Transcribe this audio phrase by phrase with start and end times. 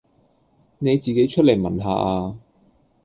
[0.79, 2.35] 你自己出嚟聞吓呀